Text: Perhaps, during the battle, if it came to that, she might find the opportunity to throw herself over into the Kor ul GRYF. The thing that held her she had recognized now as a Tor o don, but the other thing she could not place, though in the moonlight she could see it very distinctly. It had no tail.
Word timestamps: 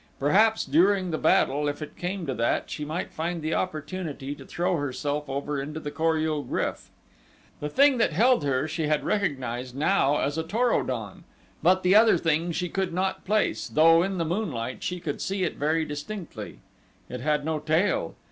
Perhaps, 0.19 0.65
during 0.65 1.11
the 1.11 1.19
battle, 1.19 1.67
if 1.67 1.79
it 1.79 1.95
came 1.95 2.25
to 2.25 2.33
that, 2.33 2.71
she 2.71 2.83
might 2.83 3.13
find 3.13 3.39
the 3.43 3.53
opportunity 3.53 4.33
to 4.33 4.43
throw 4.47 4.77
herself 4.77 5.29
over 5.29 5.61
into 5.61 5.79
the 5.79 5.91
Kor 5.91 6.17
ul 6.17 6.41
GRYF. 6.43 6.87
The 7.59 7.69
thing 7.69 7.99
that 7.99 8.11
held 8.11 8.43
her 8.43 8.67
she 8.67 8.87
had 8.87 9.03
recognized 9.03 9.75
now 9.77 10.17
as 10.17 10.39
a 10.39 10.43
Tor 10.43 10.73
o 10.73 10.81
don, 10.81 11.23
but 11.61 11.83
the 11.83 11.93
other 11.93 12.17
thing 12.17 12.51
she 12.51 12.67
could 12.67 12.95
not 12.95 13.23
place, 13.25 13.67
though 13.67 14.01
in 14.01 14.17
the 14.17 14.25
moonlight 14.25 14.81
she 14.81 14.99
could 14.99 15.21
see 15.21 15.43
it 15.43 15.57
very 15.57 15.85
distinctly. 15.85 16.61
It 17.07 17.21
had 17.21 17.45
no 17.45 17.59
tail. 17.59 18.15